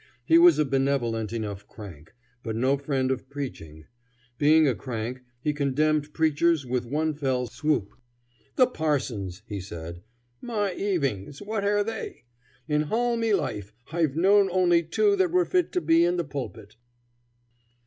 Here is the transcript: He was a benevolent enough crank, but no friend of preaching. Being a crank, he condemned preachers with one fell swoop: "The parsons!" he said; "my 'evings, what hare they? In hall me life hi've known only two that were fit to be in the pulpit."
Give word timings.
He 0.25 0.39
was 0.39 0.57
a 0.57 0.65
benevolent 0.65 1.31
enough 1.31 1.67
crank, 1.67 2.15
but 2.41 2.55
no 2.55 2.75
friend 2.75 3.11
of 3.11 3.29
preaching. 3.29 3.85
Being 4.39 4.67
a 4.67 4.73
crank, 4.73 5.21
he 5.41 5.53
condemned 5.53 6.11
preachers 6.11 6.65
with 6.65 6.87
one 6.87 7.13
fell 7.13 7.45
swoop: 7.45 7.93
"The 8.55 8.65
parsons!" 8.65 9.43
he 9.45 9.61
said; 9.61 10.01
"my 10.41 10.73
'evings, 10.73 11.39
what 11.39 11.61
hare 11.61 11.83
they? 11.83 12.23
In 12.67 12.81
hall 12.89 13.15
me 13.15 13.31
life 13.35 13.73
hi've 13.89 14.15
known 14.15 14.49
only 14.51 14.81
two 14.81 15.15
that 15.17 15.29
were 15.29 15.45
fit 15.45 15.71
to 15.73 15.81
be 15.81 16.03
in 16.03 16.17
the 16.17 16.23
pulpit." 16.23 16.77